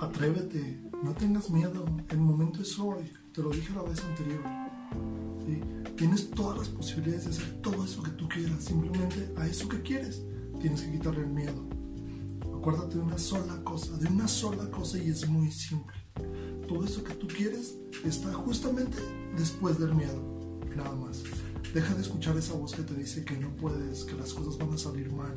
[0.00, 4.44] Atrévete, no tengas miedo, el momento es hoy, te lo dije la vez anterior.
[5.96, 9.82] Tienes todas las posibilidades de hacer todo eso que tú quieras, simplemente a eso que
[9.82, 10.22] quieres
[10.60, 11.64] tienes que quitarle el miedo.
[12.56, 15.96] Acuérdate de una sola cosa, de una sola cosa y es muy simple.
[16.68, 18.98] Todo eso que tú quieres está justamente
[19.36, 21.22] después del miedo, nada más.
[21.74, 24.72] Deja de escuchar esa voz que te dice que no puedes, que las cosas van
[24.72, 25.36] a salir mal,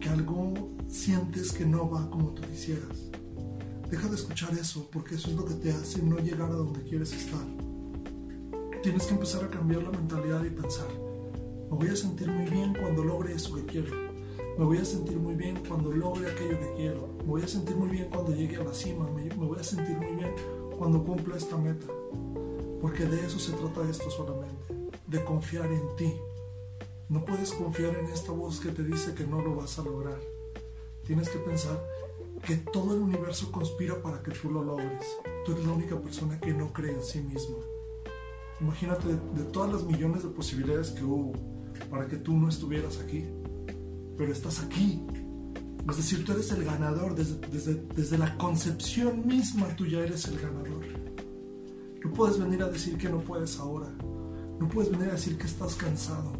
[0.00, 0.54] que algo
[0.88, 3.10] sientes que no va como tú quisieras.
[3.90, 6.82] Deja de escuchar eso, porque eso es lo que te hace no llegar a donde
[6.82, 7.44] quieres estar.
[8.82, 10.88] Tienes que empezar a cambiar la mentalidad y pensar,
[11.70, 13.92] me voy a sentir muy bien cuando logre eso que quiero.
[14.56, 17.08] Me voy a sentir muy bien cuando logre aquello que quiero.
[17.18, 19.10] Me voy a sentir muy bien cuando llegue a la cima.
[19.10, 20.32] Me, voy a sentir muy bien
[20.78, 21.86] cuando cumpla esta meta.
[22.80, 24.74] Porque de eso se trata esto solamente.
[25.06, 26.14] De confiar en ti.
[27.08, 30.20] No puedes confiar en esta voz que te dice que no lo vas a lograr.
[31.04, 31.82] Tienes que pensar
[32.44, 35.04] que todo el universo conspira para que tú lo logres.
[35.44, 37.56] Tú eres la única persona que no cree en sí misma.
[38.60, 41.32] Imagínate de, todas las millones de posibilidades que hubo
[41.90, 43.24] para que tú no estuvieras aquí,
[44.16, 45.02] pero estás aquí.
[45.88, 50.26] Es decir, tú eres el ganador, desde, desde, desde la concepción misma tú ya eres
[50.26, 50.84] el ganador.
[52.02, 53.88] No puedes venir a decir que no puedes ahora.
[54.58, 56.32] No puedes venir a decir que estás cansado.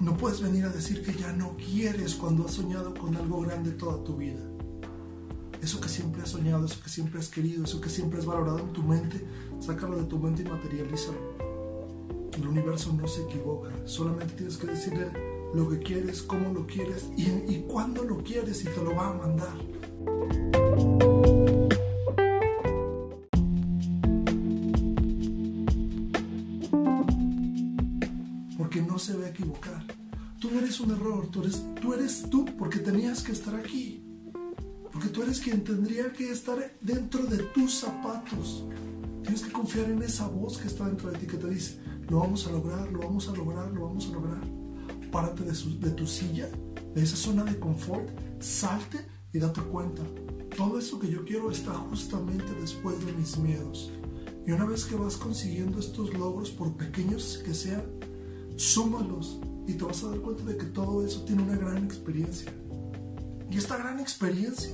[0.00, 3.72] No puedes venir a decir que ya no quieres cuando has soñado con algo grande
[3.72, 4.40] toda tu vida.
[5.62, 8.60] Eso que siempre has soñado, eso que siempre has querido, eso que siempre has valorado
[8.60, 9.26] en tu mente,
[9.60, 11.18] sácalo de tu mente y materialízalo.
[12.36, 15.10] El universo no se equivoca, solamente tienes que decirle
[15.54, 19.08] lo que quieres, cómo lo quieres y, y cuándo lo quieres y te lo va
[19.08, 19.56] a mandar.
[28.58, 29.82] Porque no se va a equivocar.
[30.38, 34.05] Tú no eres un error, tú eres, tú eres tú porque tenías que estar aquí.
[34.96, 38.64] Porque tú eres quien tendría que estar dentro de tus zapatos.
[39.22, 42.20] Tienes que confiar en esa voz que está dentro de ti que te dice, lo
[42.20, 44.40] vamos a lograr, lo vamos a lograr, lo vamos a lograr.
[45.12, 46.48] Párate de, de tu silla,
[46.94, 48.08] de esa zona de confort,
[48.40, 50.02] salte y date cuenta.
[50.56, 53.92] Todo eso que yo quiero está justamente después de mis miedos.
[54.46, 57.84] Y una vez que vas consiguiendo estos logros, por pequeños que sean,
[58.56, 62.50] súmalos y te vas a dar cuenta de que todo eso tiene una gran experiencia.
[63.56, 64.70] Y esta gran experiencia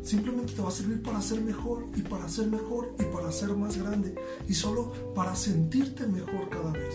[0.00, 3.48] simplemente te va a servir para ser mejor y para ser mejor y para ser
[3.56, 4.14] más grande
[4.48, 6.94] y solo para sentirte mejor cada vez,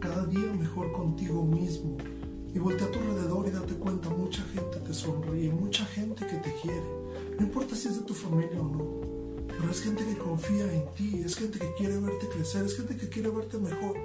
[0.00, 1.96] cada día mejor contigo mismo.
[2.52, 6.36] Y voltea a tu alrededor y date cuenta, mucha gente te sonríe, mucha gente que
[6.38, 6.82] te quiere.
[7.38, 10.92] No importa si es de tu familia o no, pero es gente que confía en
[10.96, 13.96] ti, es gente que quiere verte crecer, es gente que quiere verte mejor.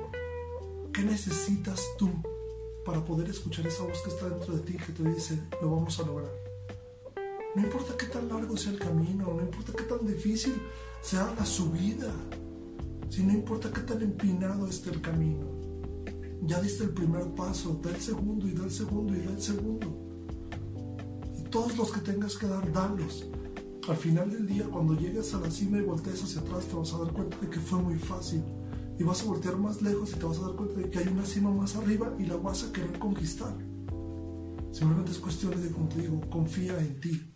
[0.94, 2.12] ¿Qué necesitas tú
[2.86, 6.00] para poder escuchar esa voz que está dentro de ti que te dice, lo vamos
[6.00, 6.51] a lograr?
[7.54, 10.54] No importa qué tan largo sea el camino, no importa qué tan difícil
[11.02, 12.10] sea la subida,
[13.10, 15.48] si no importa qué tan empinado esté el camino.
[16.44, 19.42] Ya diste el primer paso, da el segundo y da el segundo y da el
[19.42, 19.88] segundo.
[21.38, 23.28] Y todos los que tengas que dar, dalos.
[23.90, 26.94] Al final del día, cuando llegues a la cima y voltees hacia atrás, te vas
[26.94, 28.44] a dar cuenta de que fue muy fácil.
[28.98, 31.08] Y vas a voltear más lejos y te vas a dar cuenta de que hay
[31.10, 33.54] una cima más arriba y la vas a querer conquistar.
[34.72, 37.28] Simplemente es cuestión de, como te digo, confía en ti.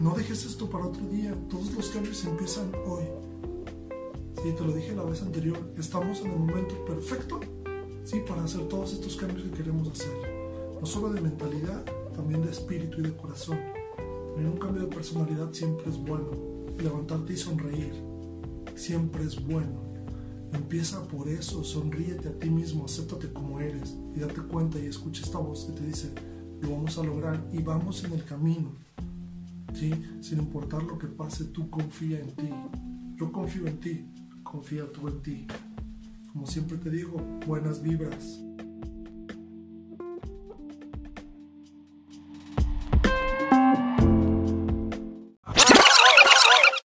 [0.00, 1.34] No dejes esto para otro día.
[1.48, 3.04] Todos los cambios empiezan hoy.
[4.42, 5.58] Sí, te lo dije la vez anterior.
[5.78, 7.40] Estamos en el momento perfecto,
[8.04, 10.12] sí, para hacer todos estos cambios que queremos hacer.
[10.78, 11.82] No solo de mentalidad,
[12.14, 13.58] también de espíritu y de corazón.
[14.34, 16.30] Tener un cambio de personalidad siempre es bueno.
[16.78, 17.94] Levantarte y sonreír
[18.74, 19.80] siempre es bueno.
[20.52, 25.22] Empieza por eso, sonríete a ti mismo, acéptate como eres y date cuenta y escucha
[25.22, 26.12] esta voz que te dice,
[26.60, 28.85] lo vamos a lograr y vamos en el camino.
[29.76, 32.48] Sin importar lo que pase, tú confía en ti.
[33.16, 34.06] Yo confío en ti,
[34.42, 35.46] confía tú en ti.
[36.32, 38.40] Como siempre te digo, buenas vibras.